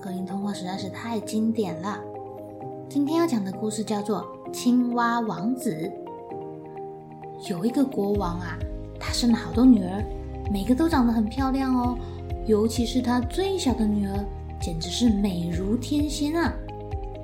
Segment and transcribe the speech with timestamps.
[0.00, 1.98] 格林童话实在是太经典了。
[2.88, 5.90] 今天要讲的故事叫做《青蛙王子》。
[7.50, 8.56] 有一个国王啊，
[8.98, 10.04] 他生了好多女儿，
[10.52, 11.98] 每个都长得很漂亮哦。
[12.46, 14.24] 尤其是他最小的女儿，
[14.60, 16.52] 简直是美如天仙啊！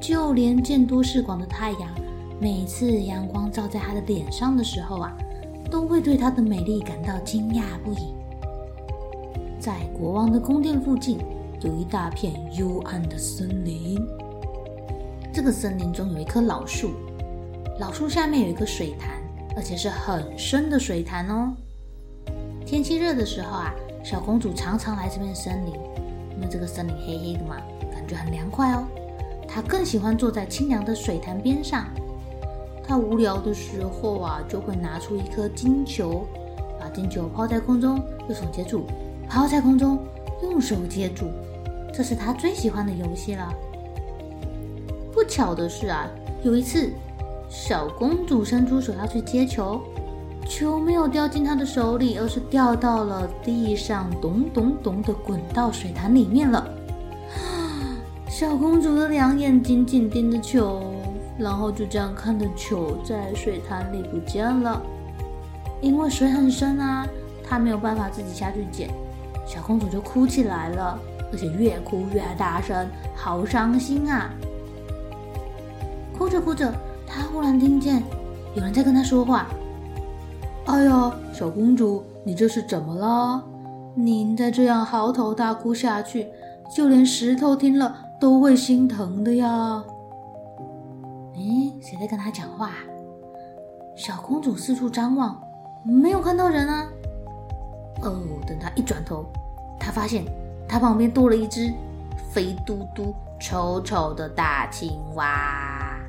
[0.00, 1.90] 就连见多识广的太阳，
[2.40, 5.14] 每次阳光照在她的脸上的时候啊，
[5.70, 8.14] 都会对她的美丽感到惊讶不已。
[9.60, 11.18] 在国王的宫殿附近，
[11.64, 14.04] 有一大片幽暗的森林。
[15.32, 16.90] 这个森林中有一棵老树，
[17.78, 19.22] 老树下面有一个水潭，
[19.56, 21.54] 而且是很深的水潭哦。
[22.66, 25.74] 天气热的时候啊，小公主常常来这片森林，
[26.34, 27.56] 因为这个森林黑黑的嘛，
[27.92, 28.84] 感觉很凉快哦。
[29.46, 31.86] 她更喜欢坐在清凉的水潭边上。
[32.82, 36.26] 她无聊的时候啊，就会拿出一颗金球，
[36.80, 38.80] 把金球抛在空中，用手接住；
[39.28, 39.98] 抛在空中，
[40.42, 41.30] 用手接住。
[41.92, 43.52] 这是他最喜欢的游戏了。
[45.12, 46.08] 不巧的是啊，
[46.42, 46.90] 有一次，
[47.48, 49.80] 小公主伸出手要去接球，
[50.48, 56.66] 球没有掉进她的手里，而是掉到了地上，咚咚咚的滚到水潭里面了。
[58.26, 60.82] 小公主的两眼紧紧盯着球，
[61.38, 64.80] 然后就这样看着球在水潭里不见了。
[65.82, 67.06] 因为水很深啊，
[67.46, 68.88] 她没有办法自己下去捡，
[69.46, 70.98] 小公主就哭起来了。
[71.32, 74.30] 而且越哭越大声，好伤心啊！
[76.16, 76.72] 哭着哭着，
[77.06, 78.02] 她忽然听见
[78.54, 79.46] 有人在跟她说话
[80.66, 83.42] ：“哎呀，小公主，你这是怎么了？
[83.94, 86.28] 您再这样嚎啕大哭下去，
[86.76, 89.82] 就连石头听了都会心疼的呀！”
[91.34, 92.72] 诶，谁在跟她讲话？
[93.96, 95.40] 小公主四处张望，
[95.84, 96.86] 没有看到人啊。
[98.02, 99.24] 哦，等她一转头，
[99.80, 100.24] 她发现。
[100.72, 101.70] 它旁边多了一只
[102.30, 106.00] 肥嘟嘟、丑丑的大青蛙。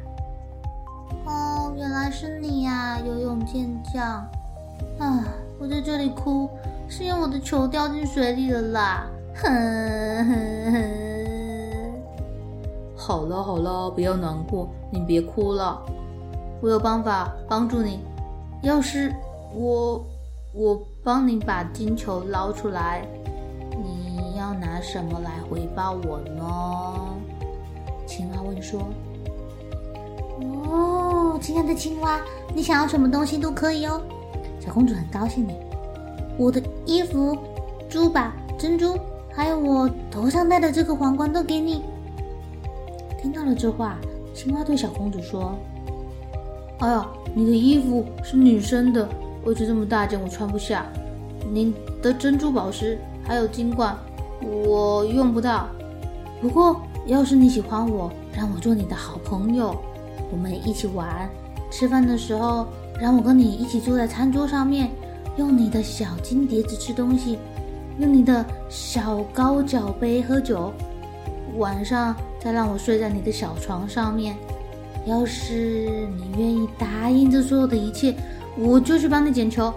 [1.25, 4.25] 哦，原来是你呀，游泳健将！
[5.00, 5.25] 啊，
[5.59, 6.50] 我在这里哭，
[6.88, 9.06] 是因为我的球掉进水里了啦！
[9.35, 9.52] 哼
[10.28, 10.81] 哼哼。
[12.96, 15.78] 好了好了，不要难过，你别哭了，
[16.62, 18.00] 我有办法帮助你。
[18.62, 19.13] 要是
[19.53, 20.02] 我
[20.53, 23.06] 我帮你把金球捞出来。
[24.53, 27.16] 要拿什么来回报我呢？
[28.06, 28.88] 青蛙问说
[30.69, 32.22] ：“哦，亲爱的青蛙，
[32.53, 34.00] 你想要什么东西都可以哦。”
[34.64, 35.53] 小公主很高兴呢。
[36.38, 37.36] 我的衣服、
[37.90, 38.96] 珠宝、珍珠，
[39.31, 41.84] 还有我头上戴的这个皇冠都给你。
[43.20, 43.97] 听到了这话，
[44.35, 45.56] 青蛙对小公主说
[46.80, 49.09] ：“哎呀，你的衣服是女生的，
[49.46, 50.85] 而且这么大件我穿不下。
[51.52, 53.97] 您的珍珠宝石还有金冠。”
[54.45, 55.67] 我用不到，
[56.41, 59.75] 不过要是你喜欢我，让我做你的好朋友，
[60.31, 61.29] 我们一起玩。
[61.71, 62.67] 吃饭的时候，
[62.99, 64.91] 让我跟你一起坐在餐桌上面，
[65.37, 67.40] 用你的小金碟子吃东西，
[67.97, 70.72] 用你的小高脚杯喝酒。
[71.57, 74.35] 晚上再让我睡在你的小床上面。
[75.05, 78.16] 要是你愿意答应这所有的一切，
[78.57, 79.73] 我就去帮你捡球。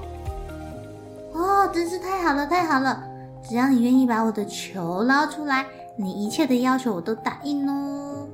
[1.32, 3.05] 哦，真是太好了，太好了！
[3.48, 5.64] 只要你愿意把我的球捞出来，
[5.96, 8.28] 你一切的要求我都答应哦。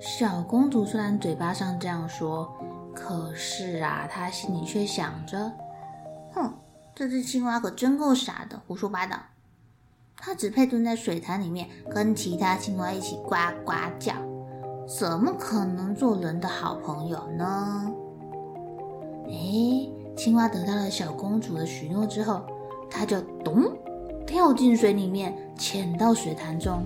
[0.00, 2.52] 小公主虽然嘴巴上这样说，
[2.92, 5.52] 可是啊，她心里却想着：
[6.34, 6.52] 哼，
[6.92, 9.16] 这只青蛙可真够傻的，胡说八道。
[10.16, 14.12] 它只配蹲在水潭里面，跟其他青蛙一起呱呱叫，
[14.98, 17.92] 怎么可能做人的好朋友呢？
[19.28, 19.32] 哎，
[20.16, 22.44] 青蛙得到了小公主的许诺之后，
[22.90, 23.62] 它就咚。
[24.26, 26.84] 跳进水里面，潜到水潭中。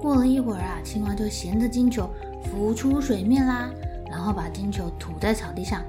[0.00, 2.08] 过了一会儿啊，青蛙就衔着金球
[2.44, 3.68] 浮出水面啦，
[4.08, 5.82] 然后把金球吐在草地上。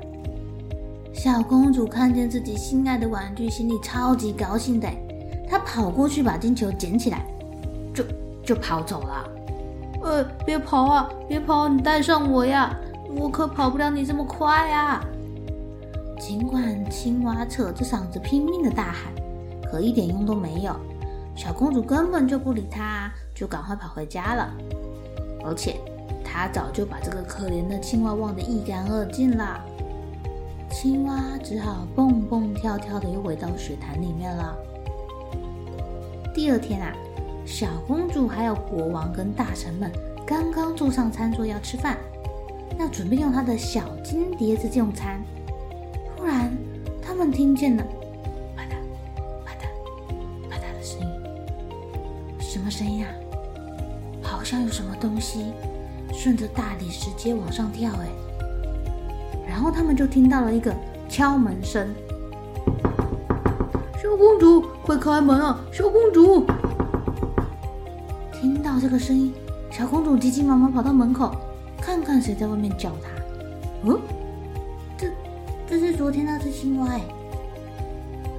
[1.14, 4.90] 小公主看见自己心爱的玩具，心里超级高兴的，
[5.48, 7.26] 她跑过去把金球捡起来，
[7.94, 8.04] 就
[8.44, 9.30] 就跑走了。
[10.02, 12.76] 呃，别跑啊，别跑，你带上我呀，
[13.16, 15.04] 我可跑不了你这么快呀！
[16.20, 19.14] 尽管青蛙扯着嗓子拼命的大喊，
[19.72, 20.76] 可一点用都没有。
[21.36, 24.54] 小公主根本就不理他，就赶快跑回家了。
[25.46, 25.78] 而且
[26.24, 29.60] 她早就把这个可怜的青蛙忘得一干二净了。
[30.70, 34.56] 青蛙只好蹦蹦跳跳的又回到水潭里面了。
[36.34, 36.94] 第二天啊，
[37.46, 39.92] 小公主还有国王跟大臣们
[40.28, 41.98] 刚刚坐上餐桌要吃饭，
[42.78, 45.20] 要准备用他的小金碟子用餐。
[46.16, 46.56] 突然，
[47.02, 47.84] 他们听见了
[52.70, 53.10] 么声音啊？
[54.22, 55.54] 好像有什么东西
[56.14, 58.08] 顺着大理石阶往上跳哎。
[59.48, 60.72] 然后他们就听到了一个
[61.10, 61.90] 敲门声
[64.00, 65.60] ：“小公主，快开门啊！
[65.72, 66.46] 小公主！”
[68.40, 69.34] 听到这个声音，
[69.72, 71.36] 小公主急急忙忙跑到门口，
[71.82, 73.10] 看看谁在外面叫她。
[73.86, 74.00] 嗯，
[74.96, 75.08] 这
[75.68, 77.02] 这是昨天那只青蛙哎。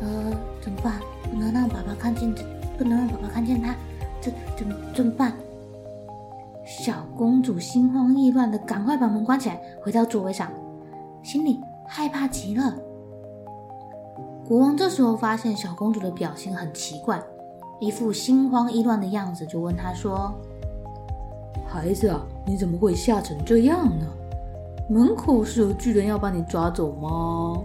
[0.02, 1.00] 呃，怎么办？
[1.28, 2.44] 不能让爸爸看见这，
[2.78, 3.74] 不能让爸爸看见它，
[4.20, 5.32] 这怎么怎么办？
[6.66, 10.50] 小公主心慌意乱的，赶快把门关起来，回到座位上。
[11.22, 12.74] 心里害怕极了。
[14.46, 17.20] 国王这时候发现小公主的表情很奇怪，
[17.80, 20.32] 一副心慌意乱的样子，就问她说
[21.66, 24.06] ：“孩子啊，你怎么会吓成这样呢？
[24.88, 27.62] 门口是有巨人要把你抓走吗？”“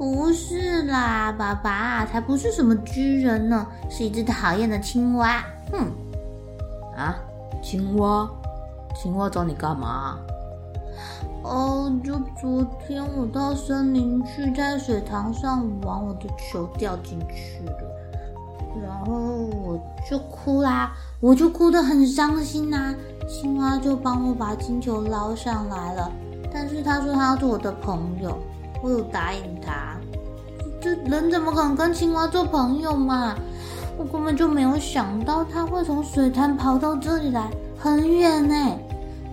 [0.00, 5.44] 不是啦，爸爸，才不是什么巨人呢，是一只讨厌的青蛙。
[5.70, 5.92] ”“哼，
[6.96, 7.14] 啊，
[7.62, 8.26] 青蛙，
[8.96, 10.18] 青蛙找你干嘛？”
[11.44, 17.76] 哦，就昨天我到森林去，在水塘上玩，我的球掉进去了，
[18.82, 22.94] 然后我就哭啦，我就哭得很伤心呐。
[23.28, 26.10] 青蛙就帮我把金球捞上来了，
[26.50, 28.38] 但是他说他要做我的朋友，
[28.82, 29.96] 我有答应他。
[30.80, 33.34] 这人怎么可能跟青蛙做朋友嘛？
[33.98, 38.54] 我根本就没有想到他会从水潭跑到这里来，很远呢。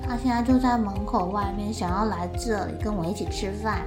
[0.05, 3.81] 他现在就在门口外面，想要来这里跟我一起吃饭。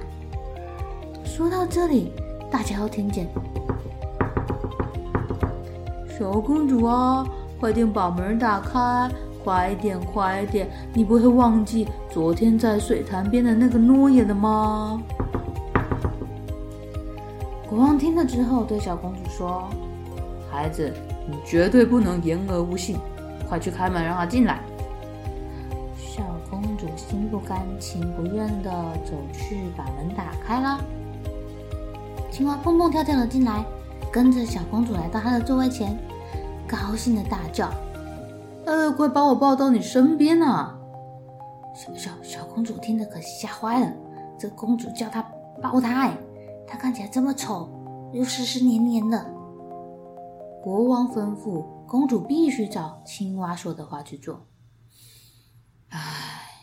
[1.23, 2.11] 说到这里，
[2.49, 3.27] 大家都听见
[6.17, 7.25] ：“小公主啊，
[7.59, 9.09] 快点把门打开，
[9.43, 10.67] 快点，快点！
[10.93, 14.99] 你不会忘记昨天在水潭边的那个诺言了吗？”
[17.71, 19.69] 国王听了之后，对小公主说
[20.51, 20.91] ：“孩子，
[21.25, 22.97] 你绝对不能言而无信，
[23.47, 24.59] 快去开门，让他进来。”
[25.95, 28.69] 小公主心不甘情不愿地
[29.05, 30.81] 走去，把门打开了。
[32.29, 33.63] 青蛙蹦蹦跳跳的进来，
[34.11, 35.97] 跟着小公主来到她的座位前，
[36.67, 37.69] 高兴的大叫
[38.67, 40.77] ：“呃，快把我抱到你身边啊！”
[41.73, 43.93] 小小小公主听得可吓坏了，
[44.37, 45.25] 这公主叫她
[45.61, 46.17] 抱她，哎，
[46.67, 47.69] 她看起来这么丑，
[48.13, 49.25] 又湿湿黏黏的。
[50.61, 54.45] 国王吩咐公主必须照青蛙说的话去做。
[55.89, 55.97] 唉。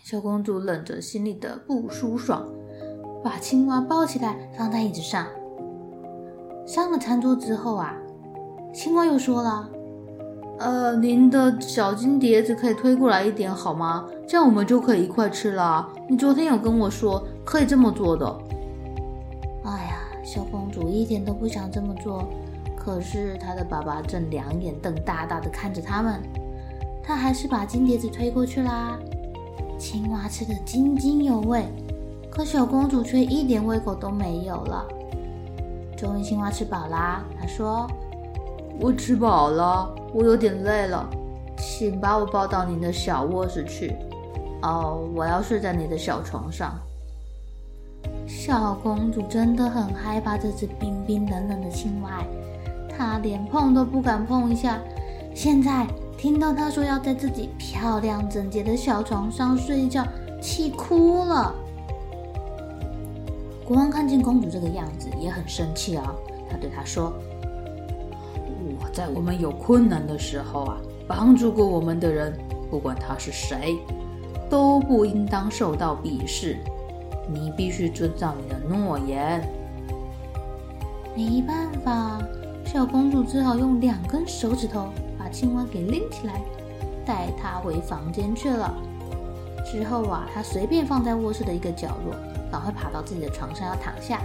[0.05, 2.49] 小公主忍着心里的不舒爽，
[3.23, 5.26] 把青蛙抱起来放在椅子上。
[6.67, 7.95] 上了餐桌之后啊，
[8.73, 9.69] 青蛙又说了
[10.61, 14.09] ：“呃，您的小金碟子可以推过来一点好吗？
[14.26, 15.87] 这样我们就可以一块吃了。
[16.09, 18.38] 你昨天有跟我说可以这么做的。”
[20.28, 22.23] 小公主一点都不想这么做，
[22.76, 26.20] 可是她的爸爸正两眼瞪大大的看着他们，
[27.02, 28.99] 她还是把金碟子推过去啦。
[29.78, 31.64] 青蛙吃得津津有味，
[32.30, 34.87] 可小公主却一点胃口都没有了。
[35.97, 37.87] 终于，青蛙吃饱啦，她说
[38.78, 41.08] ：“我吃饱了，我有点累了，
[41.56, 43.97] 请把我抱到您的小卧室去。
[44.61, 46.78] 哦，我要睡在你的小床上。”
[48.28, 52.23] 小公主真的很害怕这只冰冰冷冷的青蛙，
[52.88, 54.78] 她连碰都不敢碰一下。
[55.35, 55.87] 现在。
[56.18, 60.04] 听到他说要在自己漂亮整洁的小床上睡觉，
[60.42, 61.54] 气哭了。
[63.64, 66.12] 国王看见公主这个样子，也很生气啊。
[66.50, 67.12] 他对她说
[68.82, 72.37] ：“我在我们有困难的时候啊，帮助过我们的人，
[72.68, 73.78] 不管他是谁，
[74.50, 76.56] 都不应当受到鄙视。
[77.28, 79.47] 你必须遵照你的诺言。”
[81.16, 82.18] 没办法，
[82.64, 85.28] 小公主只好用两根手指头把。
[85.30, 86.40] 青蛙给拎起来，
[87.04, 88.75] 带它回房间去了。
[89.62, 92.14] 之后啊，她随便放在卧室的一个角落，
[92.50, 94.23] 赶快爬到自己的床上要躺下。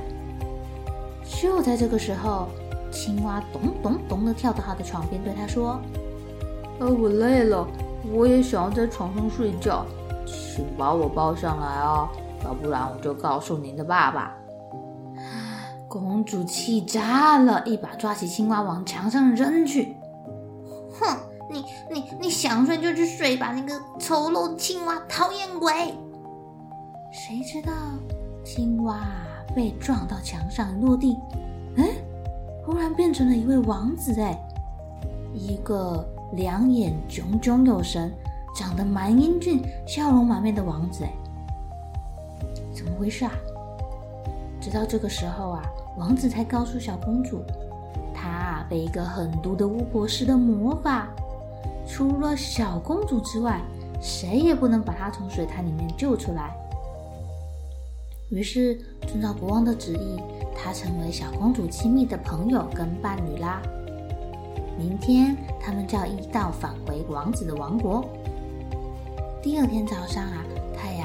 [1.26, 2.48] 就在这个时候，
[2.90, 5.78] 青蛙咚咚咚的跳到他的床边，对他说
[6.80, 7.68] ：“呃，我累了，
[8.14, 9.86] 我也想要在床上睡觉，
[10.26, 12.08] 请把我抱上来哦，
[12.44, 14.36] 要不然我就告诉您的爸爸。
[15.90, 19.96] ”公主气炸了，一把抓起青蛙往墙上扔去。
[21.00, 21.18] 哼！
[21.52, 25.94] 你你你想睡就去睡吧，那个丑陋青蛙，讨厌鬼！
[27.12, 27.72] 谁知道
[28.44, 29.02] 青蛙
[29.56, 31.16] 被撞到墙上落地，
[31.78, 31.90] 哎，
[32.66, 34.36] 忽然变成了一位王子哎，
[35.32, 38.12] 一个两眼炯炯有神、
[38.56, 41.14] 长得蛮英俊、笑容满面的王子哎，
[42.84, 43.32] 怎么回事啊？
[44.60, 45.64] 直到这个时候啊，
[45.98, 47.42] 王子才告诉小公主，
[48.14, 51.08] 他被一个狠毒的巫婆施了魔法。
[51.88, 53.62] 除了小公主之外，
[54.02, 56.56] 谁也不能把她从水潭里面救出来。
[58.30, 60.18] 于是，遵照国王的旨意，
[60.56, 63.62] 她成为小公主亲密的朋友跟伴侣啦。
[64.78, 68.04] 明天，他们就要一道返回王子的王国。
[69.42, 70.44] 第二天早上啊，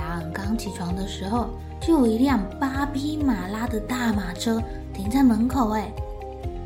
[0.08, 4.58] 太阳刚起床的时候，就有一辆八匹马拉的大马车
[4.94, 5.72] 停在门口。
[5.72, 5.92] 哎，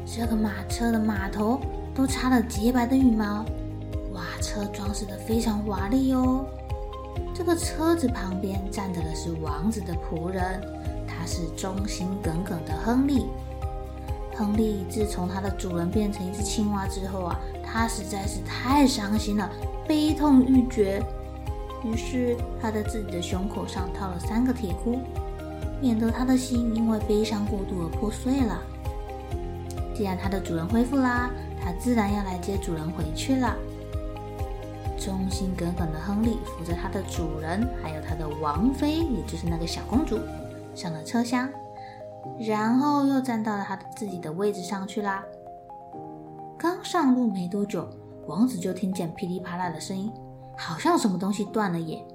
[0.06, 1.58] 这个马车的马头
[1.92, 3.44] 都插了洁白的羽毛。
[4.40, 6.44] 车装饰得非常华丽哦。
[7.32, 10.61] 这个车子旁边站着的是王子的仆人，
[11.06, 13.26] 他是忠心耿耿的亨利。
[14.37, 19.49] 亨利自从他的主人变成一只青蛙之后啊，他实在是太伤心了，
[19.87, 21.00] 悲痛欲绝。
[21.84, 25.00] 于是他在自己的胸口上套了三个铁箍，
[25.80, 28.62] 免得他的心因为悲伤过度而破碎了。
[29.94, 31.30] 既然他的主人恢复啦，
[31.62, 33.54] 他自然要来接主人回去了。
[34.98, 40.18] 忠心耿耿的亨利扶着他的主人，还有他的王妃，也就是那个小公主，
[40.76, 41.48] 上了车厢，
[42.38, 45.24] 然后又站到了他自己的位置上去啦。
[46.56, 47.88] 刚上路没多久，
[48.28, 50.12] 王子就听见噼里啪啦的声音，
[50.64, 52.07] 好像什么东西断了耶！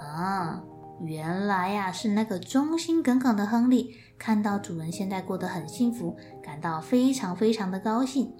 [0.00, 0.64] 啊，
[1.02, 8.34] 原来呀，是那个忠心耿耿的亨利看到主人现在过得很幸福，感到非常非常的高兴。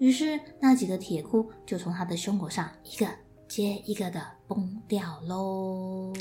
[0.00, 3.06] 于是，那几个铁箍就从他的胸口上一个
[3.46, 6.12] 接一个的崩掉喽。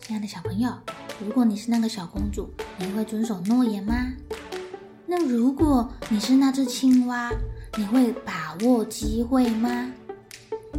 [0.00, 0.70] 亲爱的小朋友，
[1.24, 3.94] 如果你是那个小公主，你会遵守诺言吗？
[5.26, 7.30] 如果你是那只青蛙，
[7.76, 9.90] 你会把握机会吗？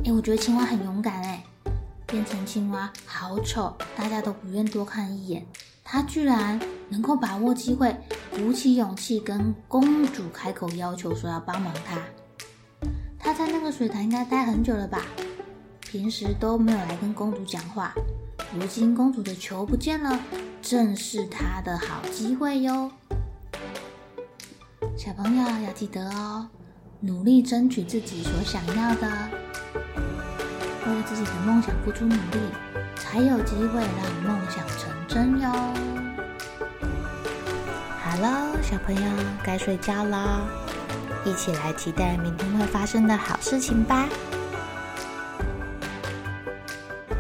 [0.03, 1.43] 诶，我觉得青蛙很勇敢诶，
[2.07, 5.45] 变成青蛙好丑，大家都不愿多看一眼。
[5.83, 7.95] 他居然能够把握机会，
[8.31, 11.97] 鼓起勇气跟公主开口要求说要帮忙他。
[13.17, 15.01] 他在那个水潭应该待很久了吧？
[15.81, 17.93] 平时都没有来跟公主讲话，
[18.53, 20.19] 如今公主的球不见了，
[20.61, 22.91] 正是他的好机会哟。
[24.99, 26.45] 小朋友要记得哦，
[26.99, 29.07] 努力争取自己所想要的，
[30.85, 32.37] 为了自己的梦想付出努力，
[32.97, 35.49] 才有机会让梦想成真哟。
[38.01, 39.01] 好了，小朋友
[39.41, 40.45] 该睡觉了，
[41.23, 44.05] 一起来期待明天会发生的好事情吧。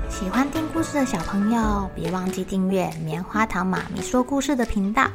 [0.09, 5.09] 喜欢听故事的小朋友，别忘记订阅棉花糖妈咪说故事的频道。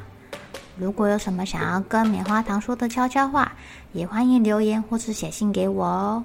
[0.77, 3.53] 如果有什么想要跟棉花糖说的悄悄话，
[3.93, 6.25] 也欢迎留言或是写信给我哦。